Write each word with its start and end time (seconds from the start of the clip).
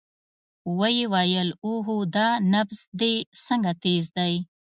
ويې 0.77 1.05
ويل 1.13 1.49
اوهو 1.65 1.97
دا 2.15 2.27
نبض 2.53 2.79
دې 2.99 3.13
څنګه 3.45 3.71
تېز 3.83 4.05
دى. 4.17 4.33